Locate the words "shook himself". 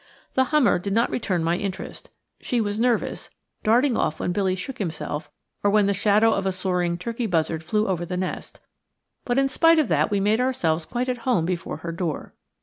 4.55-5.29